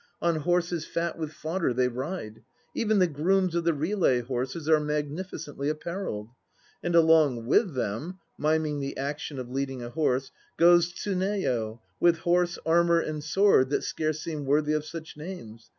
On 0.19 0.37
horses 0.37 0.83
fat 0.87 1.15
with 1.19 1.31
fodder 1.31 1.75
they 1.75 1.87
ride; 1.87 2.41
even 2.73 2.97
the 2.97 3.05
grooms 3.05 3.53
of 3.53 3.65
the 3.65 3.73
relay 3.75 4.21
horses 4.21 4.67
are 4.67 4.79
magnificently 4.79 5.69
apparelled. 5.69 6.29
And 6.81 6.95
along 6.95 7.45
with 7.45 7.75
them 7.75 8.17
(miming 8.35 8.79
the 8.79 8.97
action 8.97 9.37
of 9.37 9.51
leading 9.51 9.83
a 9.83 9.91
horse) 9.91 10.31
goes 10.57 10.91
Tsuneyo, 10.91 11.81
with 11.99 12.17
horse, 12.17 12.57
armour 12.65 12.99
and 12.99 13.23
sword 13.23 13.69
that 13.69 13.83
scarce 13.83 14.19
seem 14.23 14.43
worthy 14.43 14.73
of 14.73 14.85
such 14.85 15.17
names. 15.17 15.69